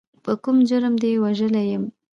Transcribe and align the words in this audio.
په 0.23 0.31
کوم 0.43 0.57
جرم 0.69 0.93
دې 1.01 1.11
وژلی 1.23 1.63
یم. 1.71 1.83